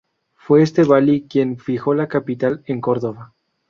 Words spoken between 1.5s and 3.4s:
fijó la capital en Córdoba.